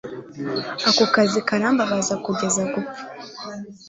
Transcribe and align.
ako 0.89 1.03
kazi 1.13 1.39
karambabaza 1.47 2.13
kugeza 2.25 2.61
gupfa 2.73 3.01